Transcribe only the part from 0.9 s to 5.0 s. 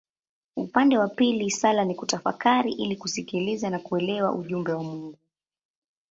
wa pili sala ni kutafakari ili kusikiliza na kuelewa ujumbe wa